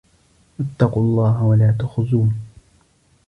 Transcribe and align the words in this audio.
واتقوا 0.59 1.03
الله 1.03 1.43
ولا 1.43 1.71
تخزون 1.71 2.31